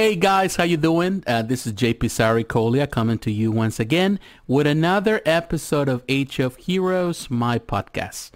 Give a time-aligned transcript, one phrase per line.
[0.00, 1.22] Hey guys, how you doing?
[1.26, 6.38] Uh, this is JP Saricolia coming to you once again with another episode of Age
[6.38, 8.30] of Heroes, my podcast.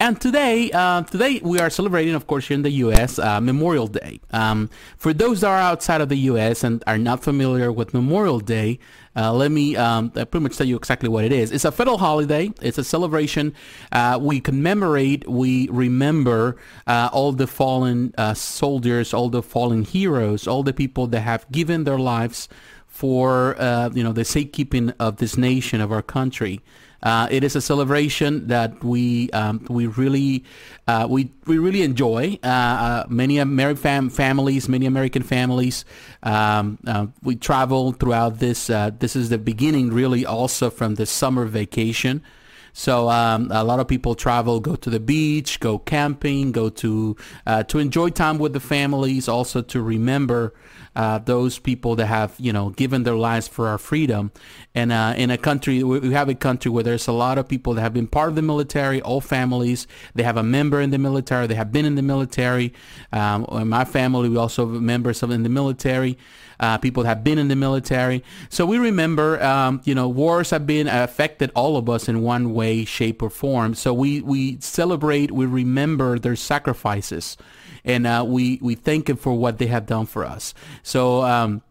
[0.00, 3.18] And today, uh, today we are celebrating, of course, here in the U.S.
[3.18, 4.22] Uh, Memorial Day.
[4.30, 6.64] Um, for those that are outside of the U.S.
[6.64, 8.78] and are not familiar with Memorial Day,
[9.20, 11.52] uh, let me um, pretty much tell you exactly what it is.
[11.52, 12.50] It's a federal holiday.
[12.62, 13.54] It's a celebration.
[13.92, 16.56] Uh, we commemorate, we remember
[16.86, 21.50] uh, all the fallen uh, soldiers, all the fallen heroes, all the people that have
[21.52, 22.48] given their lives
[22.86, 23.56] for
[23.94, 26.60] you know the safekeeping of this nation, of our country.
[27.02, 30.44] Uh, it is a celebration that we um, we really
[30.86, 32.38] uh, we we really enjoy.
[32.42, 35.84] Uh, uh many American fam- families, many American families,
[36.22, 38.68] um, uh, we travel throughout this.
[38.68, 42.22] Uh, this is the beginning, really, also from the summer vacation.
[42.80, 47.14] So um, a lot of people travel, go to the beach, go camping, go to
[47.68, 50.54] to enjoy time with the families, also to remember
[50.96, 54.32] uh, those people that have you know given their lives for our freedom.
[54.74, 57.74] And uh, in a country, we have a country where there's a lot of people
[57.74, 59.86] that have been part of the military, all families.
[60.14, 61.46] They have a member in the military.
[61.46, 62.72] They have been in the military.
[63.12, 66.16] Um, in my family, we also have members of in the military.
[66.60, 68.22] Uh, people have been in the military.
[68.50, 72.54] So we remember, um, you know, wars have been affected all of us in one
[72.54, 73.74] way, shape, or form.
[73.74, 77.36] So we, we celebrate, we remember their sacrifices
[77.84, 80.54] and uh, we we thank them for what they have done for us.
[80.82, 81.22] So.
[81.22, 81.62] Um,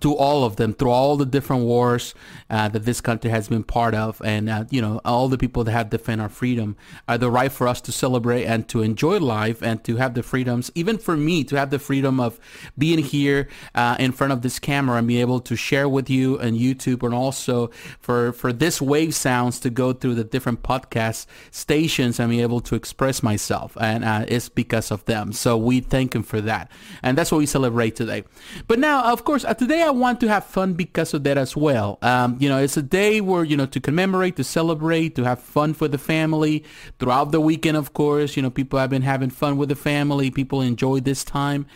[0.00, 2.14] to all of them through all the different wars
[2.50, 4.20] uh, that this country has been part of.
[4.24, 6.76] And uh, you know all the people that have defended our freedom
[7.08, 10.22] are the right for us to celebrate and to enjoy life and to have the
[10.22, 12.38] freedoms even for me to have the freedom of
[12.78, 16.38] being here uh, in front of this camera and be able to share with you
[16.40, 17.68] on YouTube and also
[18.00, 22.60] for for this wave sounds to go through the different podcast stations and be able
[22.60, 23.76] to express myself.
[23.80, 25.32] And uh, it's because of them.
[25.32, 26.70] So we thank them for that.
[27.02, 28.24] And that's what we celebrate today.
[28.66, 31.56] But now of course uh, today I want to have fun because of that as
[31.56, 31.98] well.
[32.02, 35.40] Um, you know, it's a day where, you know, to commemorate, to celebrate, to have
[35.40, 36.64] fun for the family
[36.98, 38.36] throughout the weekend, of course.
[38.36, 40.30] You know, people have been having fun with the family.
[40.30, 41.66] People enjoy this time.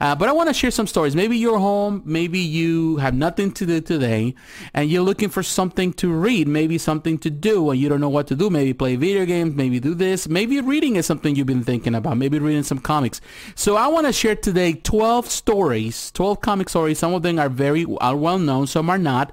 [0.00, 1.16] Uh, but I want to share some stories.
[1.16, 2.02] Maybe you're home.
[2.04, 4.34] Maybe you have nothing to do today
[4.74, 8.08] and you're looking for something to read, maybe something to do and you don't know
[8.08, 8.50] what to do.
[8.50, 10.28] Maybe play video games, maybe do this.
[10.28, 12.16] Maybe reading is something you've been thinking about.
[12.16, 13.20] Maybe reading some comics.
[13.54, 16.98] So I want to share today 12 stories, 12 comic stories.
[16.98, 19.32] Some of them are very are well known, some are not.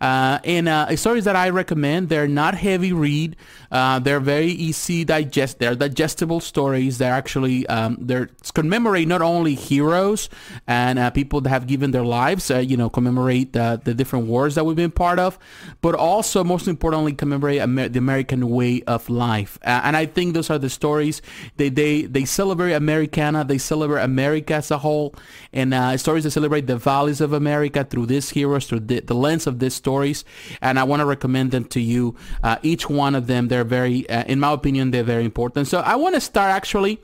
[0.00, 3.36] Uh, and uh, stories that I recommend, they're not heavy read.
[3.70, 5.58] Uh, they're very easy digest.
[5.58, 6.98] They're digestible stories.
[6.98, 10.28] They're actually um, they're commemorate not only heroes
[10.66, 14.54] and uh, people that have given their lives, uh, you know, commemorate the different wars
[14.54, 15.38] that we've been part of,
[15.80, 19.58] but also most importantly commemorate Amer- the American way of life.
[19.64, 21.22] Uh, and I think those are the stories.
[21.56, 23.44] They they they celebrate Americana.
[23.44, 25.14] They celebrate America as a whole,
[25.52, 29.46] and stories that celebrate the values of America through these heroes, through the, the lens
[29.46, 30.24] of these stories,
[30.60, 32.16] and I want to recommend them to you.
[32.42, 35.68] Uh, each one of them, they're very, uh, in my opinion, they're very important.
[35.68, 37.00] So I want to start actually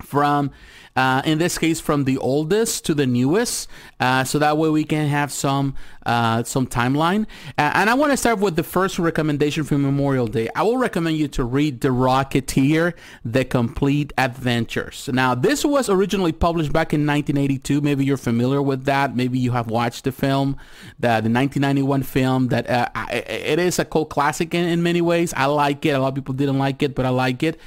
[0.00, 0.50] from
[0.96, 3.68] uh, in this case from the oldest to the newest.
[4.00, 7.26] Uh, so that way we can have some uh, some timeline.
[7.56, 10.48] Uh, and I want to start with the first recommendation for Memorial Day.
[10.56, 12.94] I will recommend you to read The Rocketeer
[13.24, 15.08] The Complete Adventures.
[15.12, 19.14] Now this was originally published back in 1982 maybe you're familiar with that.
[19.14, 20.56] Maybe you have watched the film
[20.98, 25.32] the, the 1991 film that uh, it is a cult classic in, in many ways.
[25.36, 25.90] I like it.
[25.90, 27.60] A lot of people didn't like it but I like it.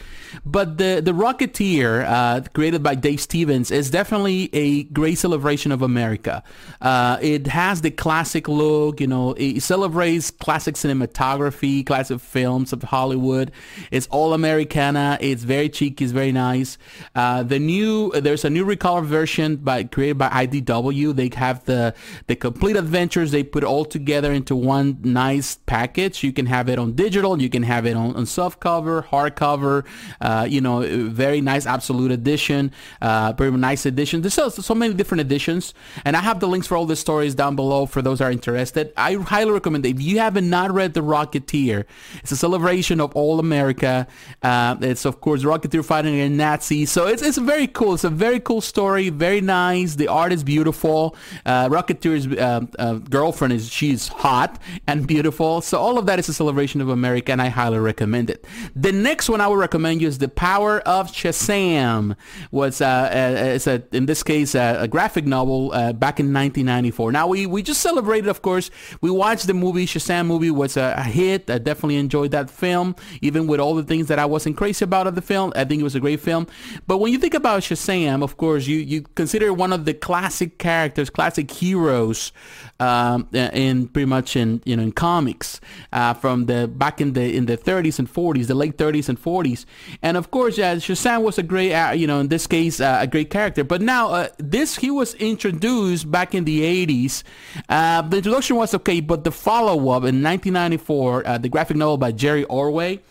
[0.45, 5.81] But the the Rocketeer, uh, created by Dave Stevens, is definitely a great celebration of
[5.81, 6.43] America.
[6.81, 12.83] Uh, it has the classic look, you know, it celebrates classic cinematography, classic films of
[12.83, 13.53] Hollywood.
[13.89, 15.17] It's all Americana.
[15.21, 16.03] It's very cheeky.
[16.03, 16.77] It's very nice.
[17.15, 21.15] Uh, the new there's a new recolor version by created by IDW.
[21.15, 21.93] They have the
[22.27, 23.31] the complete adventures.
[23.31, 26.21] They put all together into one nice package.
[26.21, 27.41] You can have it on digital.
[27.41, 29.85] You can have it on, on soft cover, hardcover.
[30.19, 32.73] Uh, you know, very nice absolute edition,
[33.05, 34.21] uh, very nice edition.
[34.21, 37.35] There's so, so many different editions, and I have the links for all the stories
[37.35, 38.91] down below for those are interested.
[38.97, 39.89] I highly recommend it.
[39.95, 41.85] If you have not read The Rocketeer,
[42.21, 44.07] it's a celebration of all America.
[44.41, 47.93] Uh, it's of course Rocketeer fighting a Nazi, so it's it's very cool.
[47.93, 49.95] It's a very cool story, very nice.
[49.95, 51.15] The art is beautiful.
[51.45, 55.61] Uh, Rocketeer's uh, uh, girlfriend is she's hot and beautiful.
[55.61, 58.45] So all of that is a celebration of America, and I highly recommend it.
[58.75, 62.15] The next one I would recommend you is the Power of Shazam
[62.51, 67.11] was uh, it's a in this case uh, a graphic novel uh, back in 1994.
[67.11, 68.69] Now we we just celebrated celebrated, of course.
[69.01, 69.85] We watched the movie.
[69.85, 71.49] Shazam movie was a, a hit.
[71.49, 75.07] I definitely enjoyed that film, even with all the things that I wasn't crazy about
[75.07, 75.51] of the film.
[75.55, 76.47] I think it was a great film.
[76.87, 80.57] But when you think about Shazam, of course, you, you consider one of the classic
[80.57, 82.31] characters, classic heroes
[82.79, 85.61] um, in pretty much in you know in comics
[85.93, 89.21] uh, from the back in the in the 30s and 40s, the late 30s and
[89.21, 89.65] 40s,
[90.01, 93.01] and of course, yeah, Shazam was a great uh, you know in this case uh,
[93.01, 93.63] a great character.
[93.63, 97.23] But now uh, this he was introduced back in the 80s.
[97.67, 101.97] Uh, the introduction was okay, but the follow up in 1994, uh, the graphic novel
[101.97, 103.01] by Jerry Ordway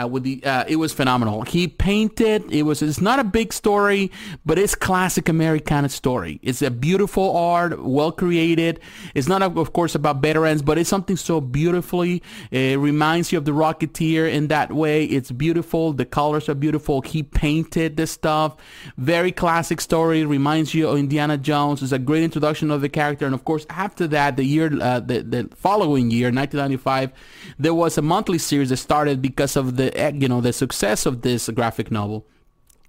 [0.00, 1.42] uh, with the uh, it was phenomenal.
[1.42, 2.44] He painted.
[2.50, 4.10] It was it's not a big story,
[4.44, 6.40] but it's classic Americana story.
[6.42, 8.80] It's a beautiful art, well created.
[9.14, 12.22] It's not of course about veterans, but it's something so beautifully.
[12.50, 15.04] It reminds you of the Rocketeer in that way.
[15.04, 15.92] It's beautiful.
[15.92, 17.00] The colors are beautiful.
[17.02, 18.56] He painted the stuff.
[18.96, 20.24] Very classic story.
[20.24, 21.82] Reminds you of Indiana Jones.
[21.82, 25.00] It's a great introduction of the character, and of course after that, the year uh,
[25.00, 27.12] the the following year, 1995,
[27.58, 31.06] there was a monthly series that started because of the the you know the success
[31.06, 32.26] of this graphic novel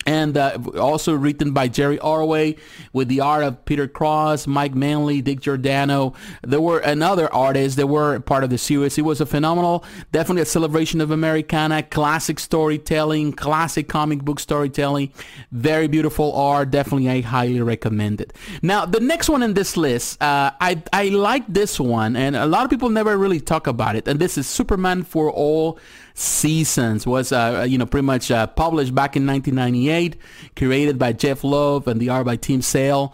[0.06, 2.58] and uh, also written by Jerry Ordway
[2.94, 6.14] with the art of Peter Krause, Mike Manley, Dick Giordano.
[6.44, 8.98] There were another artists that were part of the series.
[8.98, 15.12] It was a phenomenal, definitely a celebration of Americana, classic storytelling, classic comic book storytelling,
[15.52, 16.70] very beautiful art.
[16.70, 18.34] Definitely, I highly recommend it.
[18.62, 22.46] Now, the next one in this list, uh, I I like this one, and a
[22.46, 24.08] lot of people never really talk about it.
[24.08, 25.80] And this is Superman for All
[26.18, 30.16] Seasons was, uh, you know, pretty much uh, published back in 1998,
[30.56, 33.14] created by Jeph Loeb and the art by Tim Sale.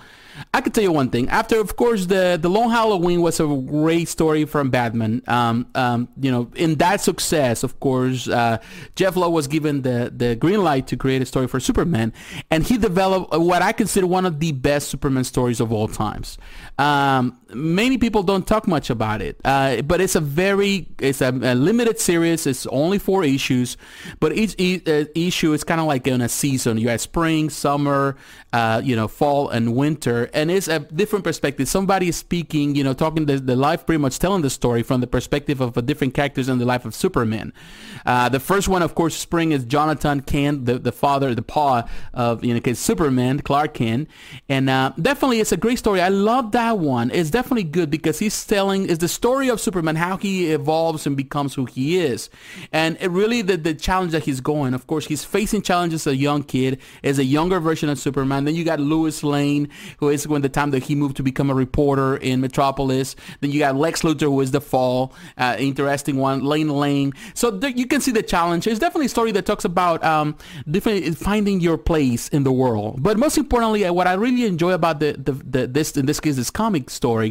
[0.54, 1.28] I could tell you one thing.
[1.30, 5.22] After, of course, the the Long Halloween was a great story from Batman.
[5.28, 8.60] Um, um, you know, in that success, of course, uh,
[8.96, 12.14] Jeph Loeb was given the the green light to create a story for Superman,
[12.50, 16.38] and he developed what I consider one of the best Superman stories of all times.
[16.78, 21.30] Um, many people don't talk much about it, uh, but it's a very it's a,
[21.30, 22.48] a, limited series.
[22.48, 23.78] It's only four issues,
[24.20, 26.78] but each e- uh, issue is kind of like in a season.
[26.78, 28.16] You have spring, summer,
[28.54, 31.68] uh, you know, fall and winter, and it's a different perspective.
[31.68, 35.02] Somebody is speaking, you know, talking the, the life, pretty much telling the story from
[35.02, 37.54] the perspective of a different characters in the life of Superman.
[38.06, 41.84] Uh, the first one, of course, spring is Jonathan Kent, the, the father, the paw
[42.14, 44.10] of, you know, Superman, Clark Kent,
[44.48, 46.02] and uh, definitely it's a great story.
[46.02, 47.12] I love that one.
[47.12, 51.16] It's definitely good because he's telling is the story of Superman, how he evolves and
[51.16, 52.30] becomes who he is,
[52.72, 54.74] and really the the challenge that he's going.
[54.74, 58.42] Of course, he's facing challenges as a young kid, as a younger version of Superman
[58.46, 61.50] then you got Lois Lane, who is when the time that he moved to become
[61.50, 63.16] a reporter in Metropolis.
[63.40, 66.44] Then you got Lex Luthor, who is the fall, uh, interesting one.
[66.44, 67.14] Lana Lang.
[67.34, 68.68] So there, you can see the challenge.
[68.68, 70.36] It's definitely a story that talks about um,
[70.70, 73.02] different finding your place in the world.
[73.02, 76.36] But most importantly, what I really enjoy about the, the, the this in this case
[76.36, 77.31] this comic story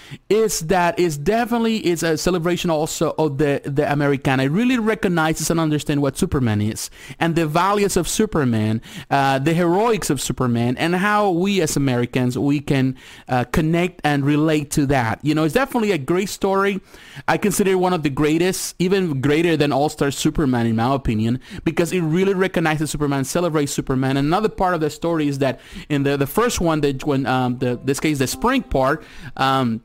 [0.29, 4.43] is that it's definitely is a celebration also of the the Americana.
[4.43, 9.53] It really recognizes and understands what Superman is and the values of Superman, uh, the
[9.53, 12.97] heroics of Superman, and how we as Americans we can
[13.27, 15.19] uh, connect and relate to that.
[15.23, 16.81] You know, it's definitely a great story.
[17.27, 20.93] I consider it one of the greatest, even greater than All Star Superman in my
[20.93, 24.17] opinion, because it really recognizes Superman, celebrates Superman.
[24.17, 25.59] And another part of the story is that
[25.89, 29.03] in the the first one, that when um, the this case the spring part.
[29.37, 29.81] Um,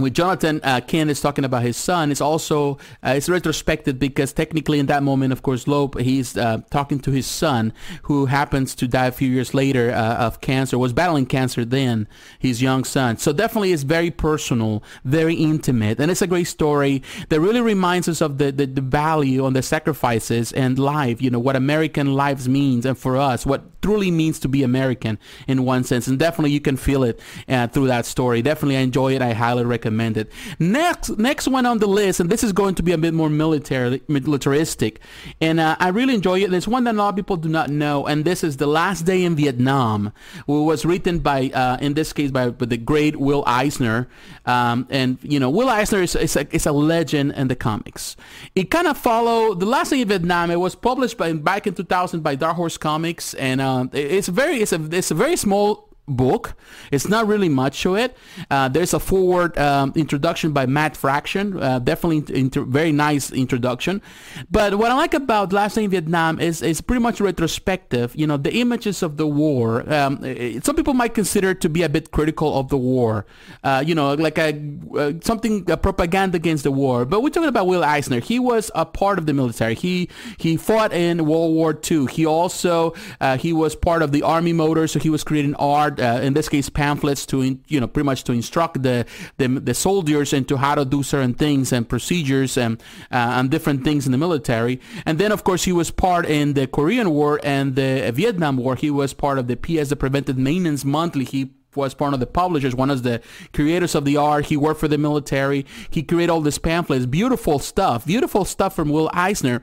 [0.00, 4.32] with Jonathan uh, Kent is talking about his son, it's also uh, it's retrospective because
[4.32, 8.74] technically in that moment, of course, Loeb he's uh, talking to his son who happens
[8.76, 12.08] to die a few years later uh, of cancer, was battling cancer then,
[12.38, 13.16] his young son.
[13.16, 18.08] So definitely it's very personal, very intimate, and it's a great story that really reminds
[18.08, 22.14] us of the, the, the value and the sacrifices and life, you know, what American
[22.14, 26.06] lives means, and for us, what truly means to be American in one sense.
[26.06, 28.42] And definitely you can feel it uh, through that story.
[28.42, 29.22] Definitely I enjoy it.
[29.22, 30.30] I highly recommend recommend it.
[30.58, 33.28] Next, next one on the list, and this is going to be a bit more
[33.28, 35.00] military, militaristic,
[35.40, 36.50] and uh, I really enjoy it.
[36.50, 39.04] There's one that a lot of people do not know, and this is The Last
[39.04, 40.12] Day in Vietnam,
[40.46, 44.08] which was written by, uh, in this case, by, by, the great Will Eisner.
[44.46, 48.16] Um, and, you know, Will Eisner is, is, a, is a legend in the comics.
[48.54, 50.50] It kind of followed The Last Day in Vietnam.
[50.50, 54.58] It was published by, back in 2000 by Dark Horse Comics, and uh, it's very,
[54.62, 56.54] it's a, it's a very small book.
[56.90, 58.16] It's not really much to it.
[58.50, 64.02] Uh, there's a foreword um, introduction by Matt Fraction, uh, definitely inter- very nice introduction.
[64.50, 68.14] But what I like about Last Day in Vietnam is it's pretty much retrospective.
[68.16, 69.90] You know, the images of the war.
[69.92, 70.22] Um,
[70.62, 73.26] some people might consider to be a bit critical of the war.
[73.62, 74.60] Uh, you know, like a
[74.96, 77.04] uh, something a propaganda against the war.
[77.04, 78.20] But we're talking about Will Eisner.
[78.20, 79.74] He was a part of the military.
[79.74, 82.06] He he fought in World War II.
[82.06, 85.99] He also uh, he was part of the Army Motor, so he was creating art
[86.00, 89.06] uh, in this case pamphlets to in, you know pretty much to instruct the,
[89.38, 92.80] the, the soldiers into how to do certain things and procedures and
[93.12, 94.80] uh, and different things in the military.
[95.06, 98.76] And then of course he was part in the Korean War and the Vietnam War.
[98.76, 101.24] He was part of the PS, the Preventive Maintenance Monthly.
[101.24, 103.20] He was part of the publishers, one of the
[103.52, 104.46] creators of the art.
[104.46, 105.66] He worked for the military.
[105.88, 109.62] He created all these pamphlets, beautiful stuff, beautiful stuff from Will Eisner.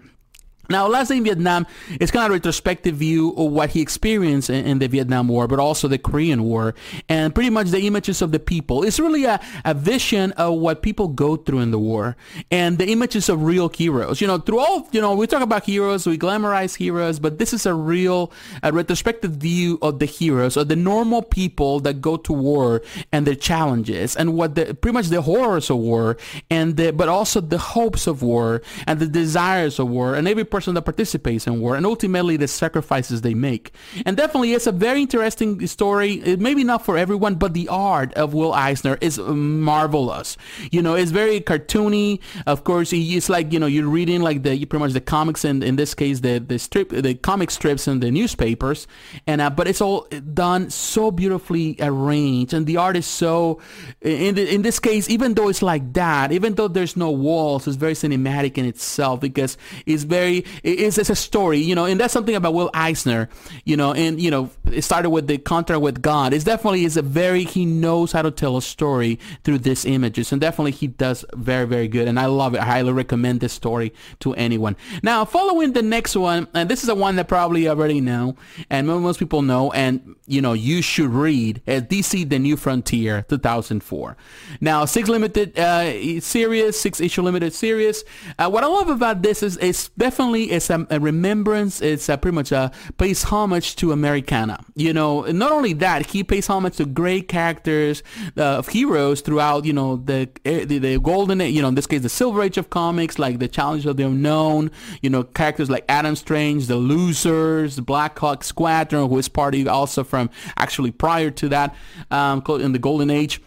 [0.70, 1.68] Now, Last in Vietnam
[2.00, 5.48] is kind of a retrospective view of what he experienced in, in, the Vietnam War,
[5.48, 6.74] but also the Korean War,
[7.08, 8.84] and pretty much the images of the people.
[8.84, 12.16] It's really a, a vision of what people go through in the war,
[12.50, 14.22] and the images of real heroes.
[14.22, 17.54] You know, through all, you know, we talk about heroes, we glamorize heroes, but this
[17.54, 18.32] is a real,
[18.64, 22.82] a retrospective view of the heroes, of the normal people that go to war
[23.12, 26.18] and their challenges, and what the, pretty much the horrors of war,
[26.50, 30.44] and the, but also the hopes of war, and the desires of war, and every
[30.58, 33.72] person that participates in war and ultimately the sacrifices they make.
[34.08, 36.14] And definitely it's a very interesting story.
[36.14, 40.36] It maybe not for everyone, but the art of Will Eisner is marvelous.
[40.72, 42.20] You know, it's very cartoony.
[42.48, 45.64] Of course, it's like, you know, you're reading like the pretty much the comics and
[45.64, 48.88] in this case the the strip the comic strips in the newspapers
[49.28, 53.62] and uh, but it's all done so beautifully arranged and the art is so
[54.02, 57.68] in the, in this case even though it's like that, even though there's no walls,
[57.68, 62.00] it's very cinematic in itself because it's very it's, it's a story, you know, and
[62.00, 63.30] that's something about Will Eisner,
[63.66, 66.34] you know, and, you know, it started with the contract with God.
[66.34, 70.32] It's definitely is a very, he knows how to tell a story through these images.
[70.32, 72.08] And definitely he does very, very good.
[72.08, 72.62] And I love it.
[72.62, 74.76] I highly recommend this story to anyone.
[75.04, 78.36] Now, following the next one, and this is the one that probably already know,
[78.70, 83.26] and most people know, and, you know, you should read, is DC The New Frontier
[83.30, 84.18] 2004.
[84.62, 88.04] Now, six limited uh, series, six issue limited series.
[88.38, 91.82] Uh, what I love about this is it's definitely it's a, a remembrance.
[91.82, 94.64] It's a, pretty much a pays homage to Americana.
[94.76, 98.04] You know, not only that, he pays homage to great characters
[98.38, 99.66] uh, of heroes throughout.
[99.66, 102.58] You know, the, eh, the the golden, you know, in this case, the silver age
[102.58, 104.72] of comics, like the Challenge of the Unknown.
[105.02, 109.56] You know, characters like Adam Strange, the Losers, the Black Hawk Squadron, who is part
[109.56, 111.76] of also from actually prior to that
[112.12, 113.42] um, in the Golden Age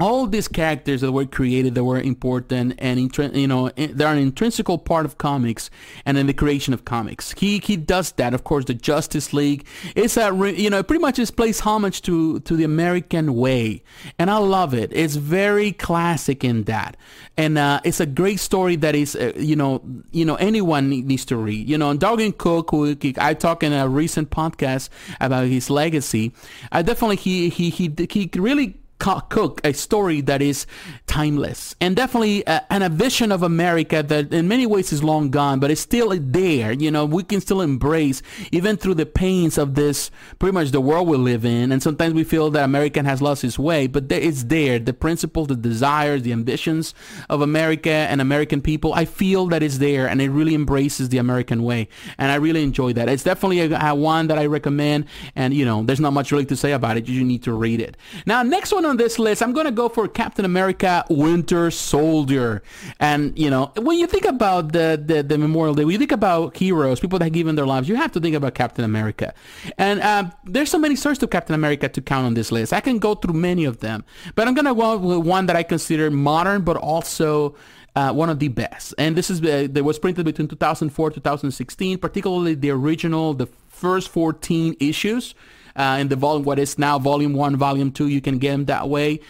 [0.00, 4.78] all these characters that were created that were important and you know they're an intrinsical
[4.78, 5.70] part of comics
[6.06, 7.32] and in the creation of comics.
[7.36, 8.32] He he does that.
[8.32, 12.40] Of course the justice league it's a you know pretty much just plays homage to
[12.40, 13.82] to the american way
[14.18, 14.90] and i love it.
[14.92, 16.96] It's very classic in that.
[17.36, 21.24] And uh, it's a great story that is uh, you know you know anyone needs
[21.26, 21.68] to read.
[21.68, 24.88] You know Darwyn Cooke who i talked in a recent podcast
[25.20, 26.32] about his legacy
[26.72, 30.66] i definitely he he he he really Cooke a story that is
[31.06, 35.30] timeless and definitely a, and a vision of America that in many ways is long
[35.30, 36.72] gone, but it's still there.
[36.72, 40.80] You know, we can still embrace even through the pains of this, pretty much the
[40.80, 41.72] world we live in.
[41.72, 44.78] And sometimes we feel that American has lost its way, but there, it's there.
[44.78, 46.94] The principles, the desires, the ambitions
[47.28, 51.18] of America and American people, I feel that it's there and it really embraces the
[51.18, 51.88] American way.
[52.18, 53.08] And I really enjoy that.
[53.08, 55.06] It's definitely a, a one that I recommend.
[55.34, 57.08] And, you know, there's not much really to say about it.
[57.08, 57.96] You need to read it.
[58.26, 62.62] Now, next one on this list, I'm going to go for Captain America Winter Soldier.
[62.98, 66.12] And, you know, when you think about the, the, the, Memorial Day, when you think
[66.12, 69.32] about heroes, people that have given their lives, you have to think about Captain America.
[69.78, 72.72] And uh, there's so many stories to Captain America to count on this list.
[72.72, 74.04] I can go through many of them.
[74.34, 77.56] But I'm going to go with one that I consider modern, but also...
[77.96, 78.94] Uh, one of the best.
[78.98, 84.10] And this is uh, that was printed between 2004 2016, particularly the original, the first
[84.10, 85.34] 14 issues
[85.80, 88.08] uh, in the volume, what is now volume one, volume two.
[88.08, 89.20] You can get them that way.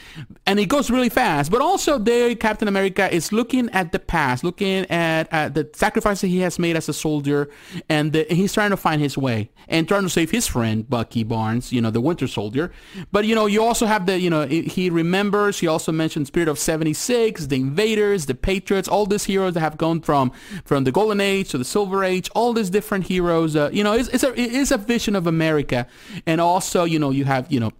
[0.46, 1.48] And it goes really fast.
[1.50, 6.28] But also there, Captain America is looking at the past, looking at, at the sacrifices
[6.28, 7.48] he has made as a soldier.
[7.88, 11.22] And the, he's trying to find his way and trying to save his friend, Bucky
[11.22, 12.72] Barnes, you know, the Winter Soldier.
[13.12, 16.48] But, you know, you also have the, you know, he remembers, he also mentioned Spirit
[16.48, 20.32] of 76, the Invaders, the Patriots, all these heroes that have gone from,
[20.64, 23.54] from the Golden Age to the Silver Age, all these different heroes.
[23.54, 25.86] Uh, you know, it's, it's, a, it is a vision of America.
[26.26, 27.72] And also, you know, you have, you know,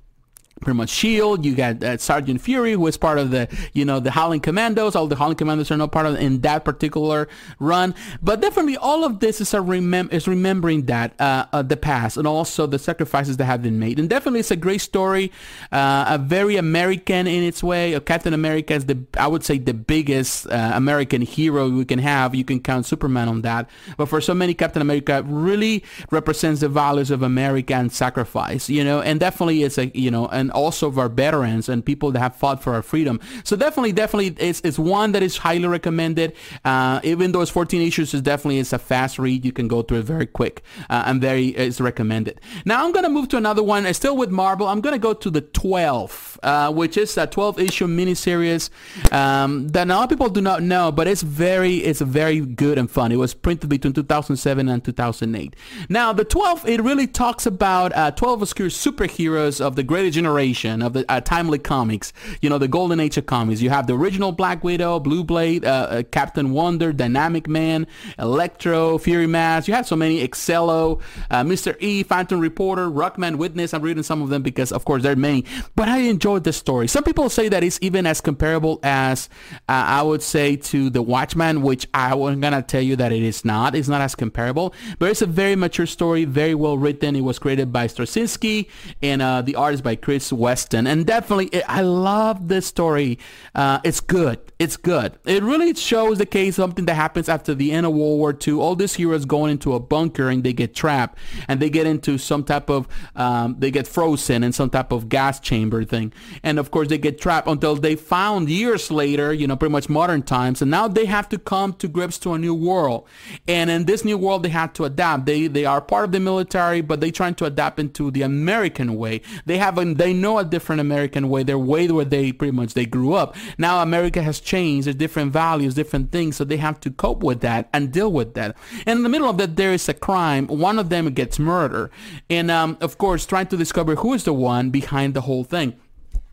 [0.61, 1.45] pretty much Shield.
[1.45, 4.95] You got uh, Sergeant Fury, who is part of the you know the Howling Commandos.
[4.95, 9.05] All the Howling Commandos are not part of in that particular run, but definitely all
[9.05, 12.79] of this is a remem- is remembering that uh, uh, the past and also the
[12.79, 13.99] sacrifices that have been made.
[13.99, 15.33] And definitely, it's a great story,
[15.73, 17.99] uh, a very American in its way.
[18.01, 22.35] Captain America is the I would say the biggest uh, American hero we can have.
[22.35, 26.69] You can count Superman on that, but for so many, Captain America really represents the
[26.69, 28.69] values of American sacrifice.
[28.69, 32.11] You know, and definitely it's a you know an also of our veterans and people
[32.13, 33.21] that have fought for our freedom.
[33.45, 36.35] So definitely, definitely, it's, it's one that is highly recommended.
[36.65, 39.45] Uh, even though it's 14 issues, it's definitely it's a fast read.
[39.45, 42.41] You can go through it very quick uh, and very it's recommended.
[42.65, 43.93] Now I'm gonna move to another one.
[43.95, 44.67] Still with Marvel.
[44.67, 48.71] I'm gonna go to the 12, uh, which is a 12 issue miniseries
[49.13, 52.79] um, that a lot of people do not know, but it's very it's very good
[52.79, 53.13] and fun.
[53.13, 55.57] It was printed between 2007 and 2008.
[55.89, 60.40] Now the 12 it really talks about uh, 12 obscure superheroes of the greatest generation
[60.41, 62.15] of the uh, timely comics.
[62.41, 63.61] You know the golden age of comics.
[63.61, 67.87] You have the original Black Widow, Blue Blade, uh, uh, Captain Wonder, Dynamic Man,
[68.19, 69.69] Electro, Fury Mask.
[69.69, 71.77] You have so many Excello, uh, Mr.
[71.79, 73.75] E, Phantom Reporter, Rockman Witness.
[73.75, 75.45] I'm reading some of them because of course there are many,
[75.77, 76.89] but I enjoyed the story.
[76.89, 79.29] Some people say that it's even as comparable as
[79.69, 83.45] I would say to the Watchman, which I was gonna tell you that it is
[83.45, 83.75] not.
[83.75, 87.15] It's not as comparable, but it's a very mature story, very well written.
[87.15, 88.69] It was created by Straczynski
[89.03, 93.19] and uh, the artist by Chris Weston, and definitely it, I love this story.
[93.55, 94.39] Uh, it's good.
[94.59, 95.19] It's good.
[95.25, 98.55] It really shows the case something that happens after the end of World War II.
[98.55, 101.19] All these heroes going into a bunker and they get trapped
[101.49, 105.09] and they get into some type of um, they get frozen in some type of
[105.09, 109.47] gas chamber thing, and of course they get trapped until they found years later, you
[109.47, 112.39] know, pretty much modern times, and now they have to come to grips to a
[112.39, 113.07] new world.
[113.49, 115.27] And in this new world, they have to adapt.
[115.27, 118.97] They they are part of the military, but they trying to adapt into the American
[118.97, 119.23] way.
[119.47, 121.43] They have a, they know a different American way.
[121.43, 123.37] Their way where they pretty much they grew up.
[123.59, 124.87] Now America has changed.
[124.87, 128.35] There's different values, different things, so they have to cope with that and deal with
[128.35, 128.57] that.
[128.87, 130.47] And in the middle of that, there is a crime.
[130.47, 131.91] One of them gets murdered,
[132.29, 135.77] and um, of course, trying to discover who is the one behind the whole thing.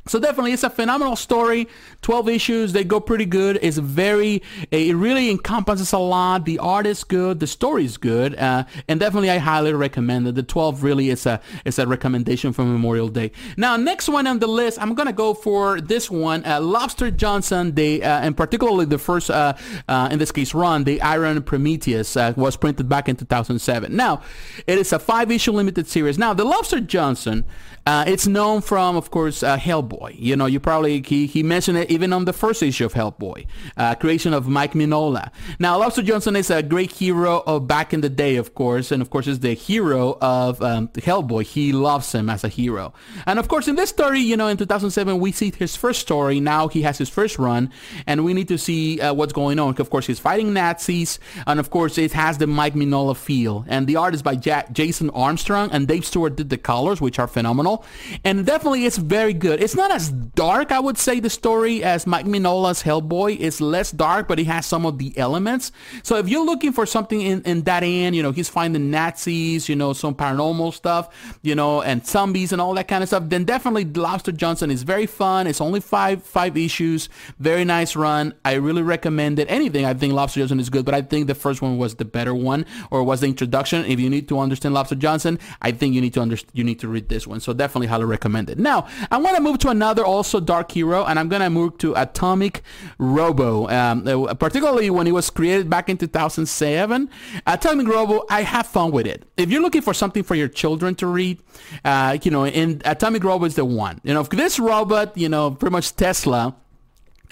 [0.07, 1.67] So definitely, it's a phenomenal story.
[2.01, 3.59] Twelve issues, they go pretty good.
[3.61, 6.45] It's very, it really encompasses a lot.
[6.45, 10.35] The art is good, the story is good, uh, and definitely, I highly recommend it.
[10.35, 13.31] The twelve really is a is a recommendation for Memorial Day.
[13.57, 17.75] Now, next one on the list, I'm gonna go for this one, uh, Lobster Johnson.
[17.75, 19.53] They uh, and particularly the first, uh,
[19.87, 23.95] uh, in this case, run, the Iron Prometheus uh, was printed back in 2007.
[23.95, 24.21] Now,
[24.65, 26.17] it is a five issue limited series.
[26.17, 27.43] Now, the Lobster Johnson,
[27.85, 29.96] it's known from, of course, Hellboy.
[29.97, 30.15] Hellboy.
[30.17, 33.45] You know, you probably he, he mentioned it even on the first issue of Hellboy,
[33.75, 35.31] uh, creation of Mike Mignola.
[35.59, 39.01] Now, Lobster Johnson is a great hero of back in the day, of course, and
[39.01, 41.43] of course is the hero of um, Hellboy.
[41.43, 42.93] He loves him as a hero,
[43.25, 46.39] and of course in this story, you know, in 2007 we see his first story.
[46.39, 47.71] Now he has his first run,
[48.05, 49.75] and we need to see uh, what's going on.
[49.77, 53.65] Of course, he's fighting Nazis, and of course it has the Mike Mignola feel.
[53.67, 57.19] And the art is by Jack, Jason Armstrong, and Dave Stewart did the colors, which
[57.19, 57.85] are phenomenal,
[58.23, 59.61] and definitely it's very good.
[59.61, 63.37] It's not not as dark, I would say, the story as Mike Mignola's Hellboy.
[63.39, 65.71] It's less dark, but it has some of the elements.
[66.03, 69.69] So if you're looking for something in, in that end, you know, he's finding Nazis,
[69.69, 73.23] you know, some paranormal stuff, you know, and zombies and all that kind of stuff,
[73.27, 75.47] then definitely Lobster Johnson is very fun.
[75.47, 77.09] It's only five five issues.
[77.39, 78.33] Very nice run.
[78.43, 79.49] I really recommend it.
[79.49, 82.05] Anything, I think Lobster Johnson is good, but I think the first one was the
[82.05, 83.85] better one or was the introduction.
[83.85, 86.79] If you need to understand Lobster Johnson, I think you need to understand, you need
[86.79, 87.39] to read this one.
[87.39, 88.59] So definitely highly recommend it.
[88.59, 91.93] Now, I want to move to another also dark hero, and I'm gonna move to
[91.95, 92.61] Atomic
[92.97, 93.67] Robo.
[93.69, 97.09] Um, uh, particularly when it was created back in 2007,
[97.45, 98.25] Atomic Robo.
[98.29, 99.23] I have fun with it.
[99.37, 101.39] If you're looking for something for your children to read,
[101.85, 103.99] uh, you know, in Atomic Robo is the one.
[104.03, 106.55] You know, this robot, you know, pretty much Tesla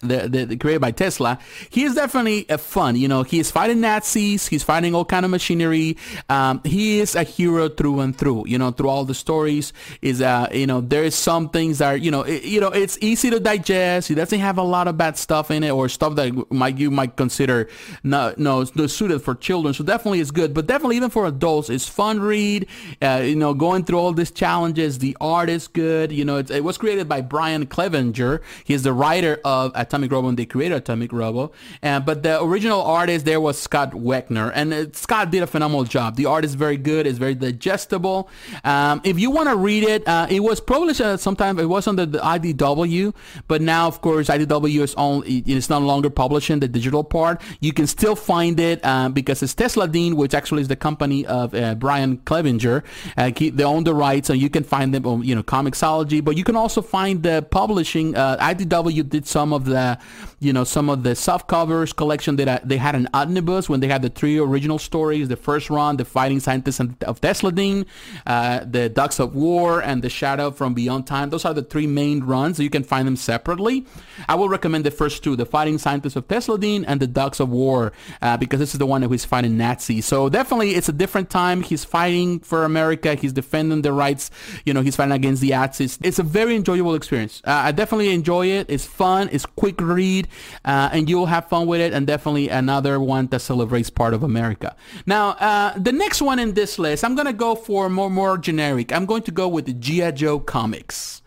[0.02, 2.96] the, the, the, created by Tesla, he is definitely a fun.
[2.96, 4.48] You know, he is fighting Nazis.
[4.48, 5.98] He's fighting all kind of machinery.
[6.30, 8.46] Um, he is a hero through and through.
[8.48, 11.94] You know, through all the stories, is uh, you know, there is some things that
[11.94, 14.08] are, you know, it, you know, it's easy to digest.
[14.08, 16.92] He doesn't have a lot of bad stuff in it or stuff that might you
[16.92, 17.70] might consider
[18.04, 19.74] not no, no suited for children.
[19.74, 22.68] So definitely it's good, but definitely even for adults, it's fun read.
[23.02, 25.00] Uh, you know, going through all these challenges.
[25.00, 26.12] The art is good.
[26.12, 28.42] You know, it was created by Brian Clevenger.
[28.64, 31.52] He's the writer of Atomic Robo and they created Atomic Robo.
[31.82, 34.52] And, but the original artist there was Scott Wegener.
[34.54, 36.16] And uh, Scott did a phenomenal job.
[36.16, 37.08] The art is very good.
[37.08, 38.30] It's very digestible.
[38.64, 41.60] Um, if you want to read it, uh, it was published uh, sometime.
[41.60, 43.14] It was under the IDW.
[43.48, 47.42] But now, of course, IDW is only, it's no longer publishing the digital part.
[47.60, 51.54] You can still find it uh, because it's Tesladyne, which actually is the company of
[51.54, 52.84] uh, Brian Clevenger.
[53.18, 56.24] Uh, they own the rights, and you can find them on, you know, Comixology.
[56.24, 58.14] But you can also find the publishing.
[58.14, 60.00] IDW did some of the the,
[60.40, 63.80] you know, some of the soft covers collection that uh, they had an omnibus when
[63.80, 65.28] they had the three original stories.
[65.28, 67.86] The first run, The Fighting Scientists of Thessaloniki,
[68.26, 71.30] uh, The Ducks of War, and The Shadow from Beyond Time.
[71.30, 72.60] Those are the three main runs.
[72.60, 73.86] You can find them separately.
[74.28, 77.50] I will recommend the first two, The Fighting Scientists of Thessaloniki and The Ducks of
[77.50, 80.06] War, uh, because this is the one who is fighting Nazis.
[80.06, 81.62] So definitely it's a different time.
[81.62, 83.16] He's fighting for America.
[83.16, 84.32] He's defending the rights.
[84.66, 85.98] You know, he's fighting against the Axis.
[86.02, 87.42] It's a very enjoyable experience.
[87.46, 88.70] Uh, I definitely enjoy it.
[88.70, 89.30] It's fun.
[89.32, 90.25] It's quick read,
[90.64, 91.94] uh, and you'll have fun with it.
[91.94, 94.76] And definitely another one that celebrates part of America.
[95.06, 98.92] Now, uh, the next one in this list, I'm gonna go for more more generic.
[98.92, 101.22] I'm going to go with the GI Joe comics.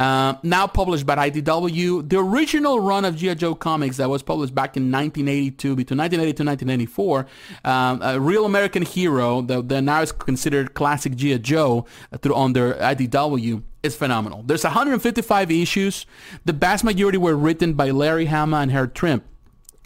[0.00, 2.08] Uh, now published by IDW.
[2.08, 3.34] The original run of G.I.
[3.34, 7.26] Joe comics that was published back in 1982, between 1982 and 1994,
[7.66, 11.36] um, a Real American Hero, that, that now is considered classic G.I.
[11.38, 14.42] Joe uh, through under IDW, is phenomenal.
[14.42, 16.06] There's 155 issues.
[16.46, 19.24] The vast majority were written by Larry Hama and Herb Trimpe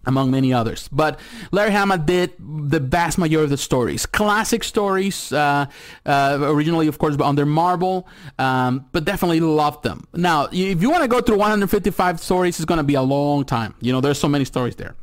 [0.06, 0.88] among many others.
[0.92, 1.18] But
[1.52, 4.06] Larry Hama did the vast majority of the stories.
[4.06, 5.66] Classic stories, uh,
[6.06, 8.06] uh, originally, of course, under Marvel,
[8.38, 10.06] um, but definitely loved them.
[10.14, 13.44] Now, if you want to go through 155 stories, it's going to be a long
[13.44, 13.74] time.
[13.80, 14.94] You know, there's so many stories there.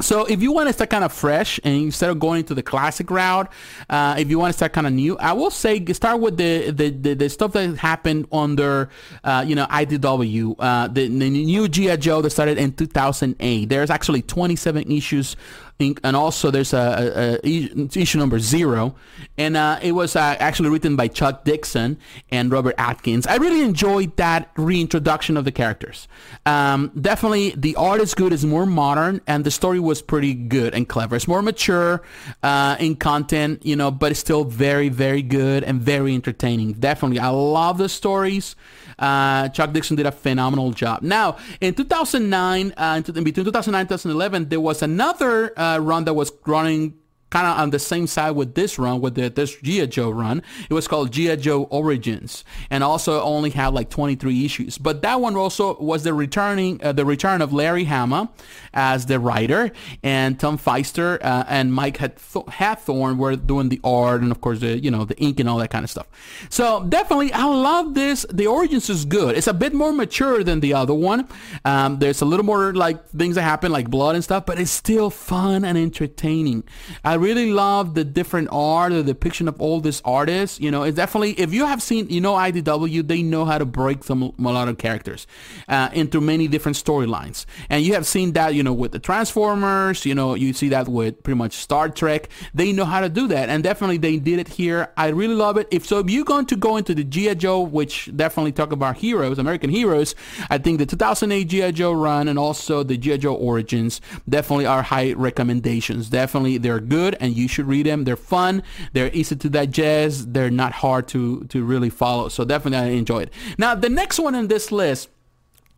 [0.00, 2.62] So if you want to start kind of fresh and instead of going to the
[2.62, 3.50] classic route,
[3.88, 6.70] uh, if you want to start kind of new, I will say start with the
[6.70, 8.90] the, the, the stuff that happened under
[9.24, 13.68] uh, you know IDW, uh, the, the new GI Joe that started in 2008.
[13.70, 15.34] There's actually 27 issues
[15.78, 18.94] and also there's a, a, a issue number zero,
[19.36, 21.98] and uh, it was uh, actually written by Chuck Dixon
[22.30, 23.26] and Robert Atkins.
[23.26, 26.08] I really enjoyed that reintroduction of the characters.
[26.46, 30.74] Um, definitely, the art is good, it's more modern, and the story was pretty good
[30.74, 31.16] and clever.
[31.16, 32.02] It's more mature
[32.42, 36.72] uh, in content, you know, but it's still very, very good and very entertaining.
[36.72, 38.56] Definitely, I love the stories.
[38.98, 41.02] Uh, Chuck Dixon did a phenomenal job.
[41.02, 46.14] Now, in 2009, uh, in between 2009 and 2011, there was another uh, run that
[46.14, 46.94] was running
[47.30, 49.86] kind of on the same side with this run, with the, this G.I.
[49.86, 50.42] Joe run.
[50.70, 51.36] It was called G.I.
[51.36, 54.78] Joe Origins, and also only had like 23 issues.
[54.78, 58.30] But that one also was the returning, uh, the return of Larry Hama
[58.72, 64.30] as the writer, and Tom Feister uh, and Mike Hawthorne were doing the art, and
[64.30, 66.06] of course the you know the ink and all that kind of stuff.
[66.48, 68.24] So definitely, I love this.
[68.32, 69.36] The Origins is good.
[69.36, 71.28] It's a bit more mature than the other one.
[71.64, 74.70] Um, there's a little more like things that happen, like blood and stuff, but it's
[74.70, 76.64] still fun and entertaining.
[77.04, 80.60] I really love the different art, the depiction of all these artists.
[80.60, 83.64] You know, it's definitely if you have seen, you know, IDW, they know how to
[83.64, 85.26] break some of characters
[85.68, 90.06] uh, into many different storylines, and you have seen that, you know, with the Transformers.
[90.06, 92.28] You know, you see that with pretty much Star Trek.
[92.54, 94.92] They know how to do that, and definitely they did it here.
[94.96, 95.68] I really love it.
[95.70, 98.96] If so, if you're going to go into the GI Joe, which definitely talk about
[98.96, 100.14] heroes, American heroes,
[100.50, 104.82] I think the 2008 GI Joe run and also the GI Joe Origins definitely are
[104.82, 106.08] high recommendations.
[106.08, 108.04] Definitely, they're good good and you should read them.
[108.04, 108.62] They're fun.
[108.92, 110.32] They're easy to digest.
[110.32, 112.28] They're not hard to, to really follow.
[112.28, 113.32] So definitely I enjoy it.
[113.58, 115.08] Now, the next one in this list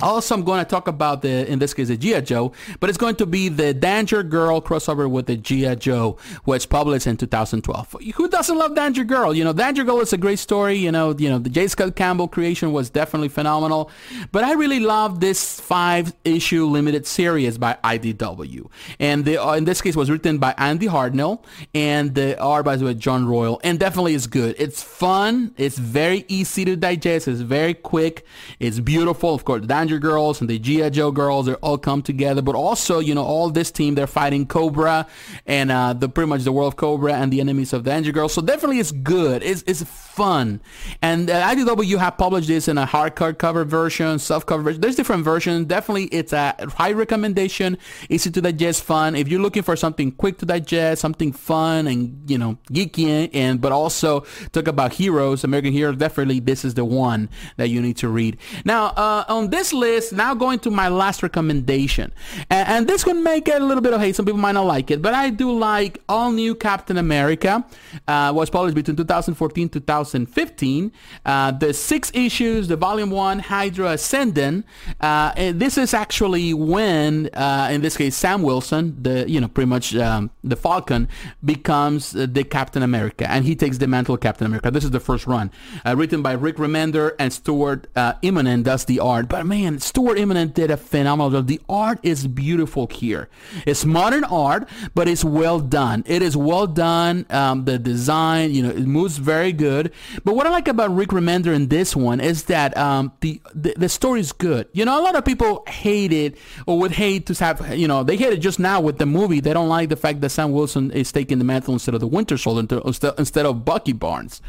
[0.01, 2.21] also, I'm going to talk about the, in this case, the G.I.
[2.21, 5.75] Joe, but it's going to be the Danger Girl crossover with the G.I.
[5.77, 7.97] Joe, which published in 2012.
[8.15, 9.35] Who doesn't love Danger Girl?
[9.35, 10.77] You know, Danger Girl is a great story.
[10.77, 11.67] You know, you know, the J.
[11.67, 13.91] Scott Campbell creation was definitely phenomenal,
[14.31, 18.71] but I really love this five issue limited series by IDW.
[19.01, 21.43] And the, uh, in this case was written by Andy Hartnell,
[21.75, 24.55] and the art by John Royle, and definitely is good.
[24.59, 25.55] It's fun.
[25.57, 27.27] It's very easy to digest.
[27.27, 28.25] It's very quick.
[28.61, 29.35] It's beautiful.
[29.35, 30.91] Of course, Danger girls and the G.I.
[30.91, 32.43] Joe girls, they all come together.
[32.43, 35.07] But also, you know, all this team, they're fighting Cobra
[35.47, 38.35] and uh, the pretty much the world of Cobra and the enemies of Danger Girls.
[38.35, 39.43] So definitely it's good.
[39.43, 40.61] It's, it's fun.
[41.01, 44.81] And uh, IDW have published this in a hardcover cover version, soft cover version.
[44.81, 45.67] There's different versions.
[45.67, 47.79] Definitely it's a high recommendation.
[48.11, 49.15] Easy to digest, fun.
[49.15, 53.61] If you're looking for something quick to digest, something fun and, you know, geeky and,
[53.61, 57.97] but also talk about heroes, American heroes, definitely this is the one that you need
[57.99, 58.37] to read.
[58.65, 62.13] Now, uh, on this list, now going to my last recommendation.
[62.51, 64.17] And, and this could make it a little bit of hate.
[64.17, 67.65] Some people might not like it, but I do like All New Captain America.
[68.07, 70.93] Uh, was published between 2014 2015.
[71.25, 74.65] Uh, the six issues, the volume one, Hydra Ascendant.
[75.01, 79.69] Uh, this is actually when, uh, in this case, Sam Wilson, the you know pretty
[79.69, 81.09] much um, the Falcon,
[81.45, 84.71] becomes the Captain America, and he takes the mantle of Captain America.
[84.71, 85.51] This is the first run,
[85.85, 89.29] uh, written by Rick Remender and Stuart uh, Immonen does the art.
[89.29, 91.47] But man, man, Stuart Immonen did a phenomenal job.
[91.47, 93.29] The art is beautiful here.
[93.67, 96.05] It's modern art, but it's well done.
[96.07, 97.27] It is well done.
[97.31, 99.93] Um, the design, you know, it moves very good.
[100.25, 103.75] But what I like about Rick Remender in this one is that um, the, the
[103.77, 104.69] the story is good.
[104.73, 108.03] You know, a lot of people hate it or would hate to have, you know,
[108.03, 109.41] they hate it just now with the movie.
[109.41, 112.07] They don't like the fact that Sam Wilson is taking the mantle instead of the
[112.07, 112.81] Winter Soldier,
[113.19, 114.41] instead of Bucky Barnes.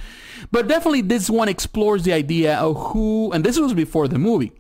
[0.51, 4.53] But definitely this one explores the idea of who, and this was before the movie,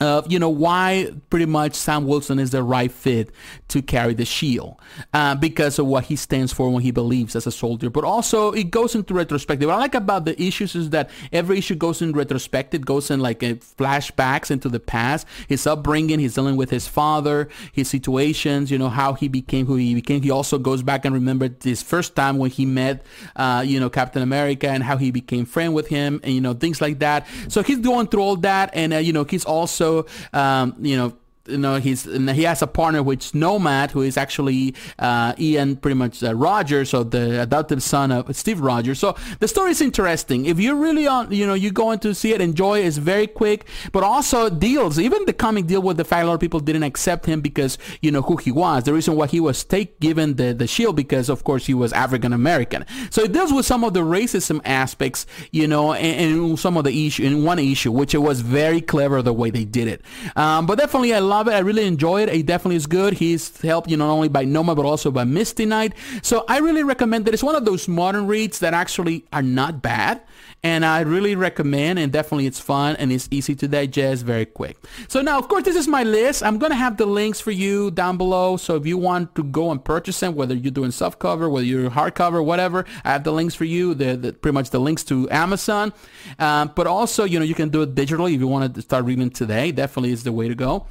[0.00, 3.30] you know why pretty much Sam Wilson is the right fit
[3.68, 4.76] to carry the shield
[5.12, 7.90] uh, because of what he stands for when he believes as a soldier.
[7.90, 9.68] But also it goes into retrospective.
[9.68, 13.20] What I like about the issues is that every issue goes in retrospective, goes in
[13.20, 18.78] like flashbacks into the past, his upbringing, he's dealing with his father, his situations, you
[18.78, 20.22] know how he became who he became.
[20.22, 23.04] He also goes back and remembered his first time when he met,
[23.36, 26.54] uh, you know, Captain America and how he became friend with him, and you know
[26.54, 27.26] things like that.
[27.48, 30.96] So he's going through all that, and uh, you know he's also also, um, you
[30.96, 31.12] know,
[31.46, 35.94] you know he's he has a partner which Nomad who is actually uh, Ian pretty
[35.94, 38.98] much uh, Rogers so the adopted son of Steve Rogers.
[38.98, 40.46] So the story is interesting.
[40.46, 42.86] If you're really on you know you go in to see it enjoy it.
[42.86, 46.34] it's very quick but also deals even the comic deal with the fact a lot
[46.34, 48.84] of people didn't accept him because you know who he was.
[48.84, 51.92] The reason why he was take given the the shield because of course he was
[51.92, 56.58] African American so it deals with some of the racism aspects you know and, and
[56.58, 59.64] some of the issue in one issue which it was very clever the way they
[59.64, 60.02] did it.
[60.36, 61.52] Um, but definitely I love it.
[61.52, 62.28] I really enjoy it.
[62.32, 63.14] He definitely is good.
[63.14, 65.92] He's helped, you know, not only by Noma, but also by Misty Knight.
[66.22, 67.34] So I really recommend that.
[67.34, 70.22] It's one of those modern reads that actually are not bad.
[70.62, 74.78] And I really recommend, and definitely it's fun and it's easy to digest, very quick.
[75.08, 76.42] So now, of course, this is my list.
[76.42, 78.56] I'm going to have the links for you down below.
[78.56, 81.66] So if you want to go and purchase them, whether you're doing soft cover, whether
[81.66, 83.92] you're hardcover, whatever, I have the links for you.
[83.92, 85.92] The, the pretty much the links to Amazon.
[86.38, 89.04] Um, but also, you know, you can do it digitally if you want to start
[89.04, 89.70] reading today.
[89.70, 90.86] Definitely is the way to go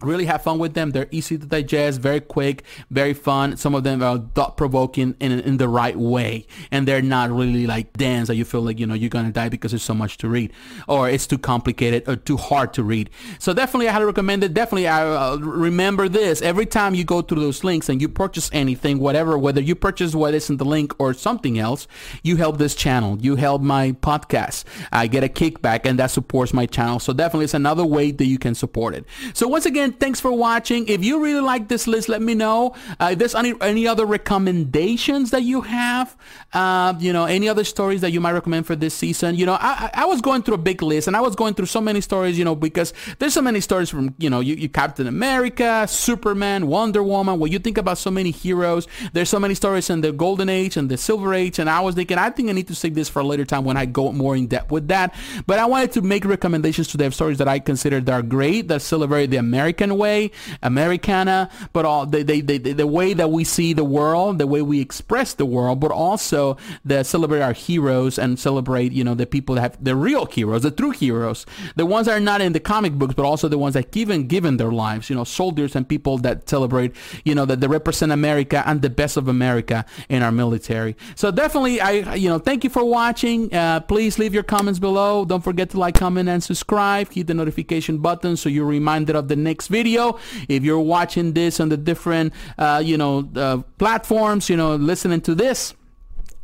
[0.00, 0.90] really have fun with them.
[0.90, 3.56] They're easy to digest very quick very fun.
[3.56, 6.46] Some of them are thought provoking in, in the right way.
[6.70, 9.48] And they're not really like dance that you feel like you know you're gonna die
[9.48, 10.52] because there's so much to read
[10.88, 13.10] or it's too complicated or too hard to read.
[13.38, 14.54] So definitely i highly recommend it.
[14.54, 16.42] Definitely i uh, remember this.
[16.42, 20.14] Every time you go through those links and you purchase anything whatever whether you purchase
[20.14, 21.86] what is in the link or something else
[22.22, 23.18] you help this channel.
[23.20, 24.64] You help my podcast.
[24.92, 26.98] I get a kickback and that supports my channel.
[26.98, 29.04] So definitely it's another way that you can support it.
[29.34, 30.88] So once again again, thanks for watching.
[30.88, 32.74] If you really like this list, let me know.
[33.00, 36.16] Uh, if there's any, any other recommendations that you have,
[36.52, 39.34] uh, you know, any other stories that you might recommend for this season.
[39.34, 41.66] You know, I, I was going through a big list and I was going through
[41.66, 44.68] so many stories, you know, because there's so many stories from, you know, you, you
[44.68, 47.38] Captain America, Superman, Wonder Woman.
[47.38, 50.76] When you think about so many heroes, there's so many stories in the Golden Age
[50.76, 51.58] and the Silver Age.
[51.58, 53.64] And I was thinking, I think I need to save this for a later time
[53.64, 55.14] when I go more in depth with that.
[55.46, 58.68] But I wanted to make recommendations to the stories that I consider that are great,
[58.68, 60.30] that celebrate the American American way,
[60.62, 64.62] Americana, but all the, the, the, the way that we see the world, the way
[64.62, 69.26] we express the world, but also the celebrate our heroes and celebrate, you know, the
[69.26, 71.44] people that have the real heroes, the true heroes,
[71.76, 74.26] the ones that are not in the comic books, but also the ones that given
[74.26, 78.12] given their lives, you know, soldiers and people that celebrate, you know, that they represent
[78.12, 80.96] America and the best of America in our military.
[81.16, 83.52] So definitely, I, you know, thank you for watching.
[83.52, 85.24] Uh, please leave your comments below.
[85.24, 87.12] Don't forget to like, comment, and subscribe.
[87.12, 90.18] Hit the notification button so you're reminded of the next video.
[90.48, 95.20] If you're watching this on the different, uh, you know, uh, platforms, you know, listening
[95.22, 95.74] to this,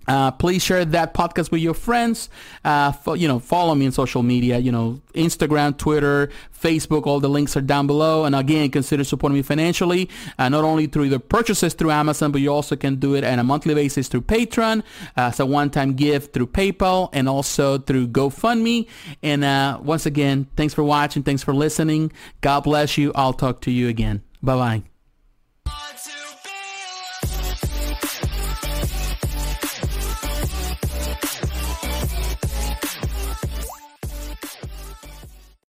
[0.08, 2.28] uh, please share that podcast with your friends.
[2.64, 4.58] Uh, fo- you know, follow me on social media.
[4.58, 7.06] You know, Instagram, Twitter, Facebook.
[7.06, 8.24] All the links are down below.
[8.24, 12.40] And again, consider supporting me financially, uh, not only through the purchases through Amazon, but
[12.40, 14.80] you also can do it on a monthly basis through Patreon,
[15.16, 18.86] uh, as a one-time gift through PayPal, and also through GoFundMe.
[19.22, 21.22] And uh, once again, thanks for watching.
[21.22, 22.12] Thanks for listening.
[22.40, 23.12] God bless you.
[23.14, 24.22] I'll talk to you again.
[24.42, 24.91] Bye bye.